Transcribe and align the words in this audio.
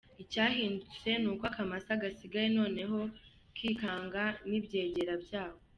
Icyahindutse 0.23 1.09
Ni 1.21 1.27
uko 1.31 1.43
akamasa 1.51 2.01
gasigaye 2.01 2.47
noneho 2.57 2.99
kikanga 3.57 4.23
n’ibyegera 4.49 5.13
byako! 5.23 5.63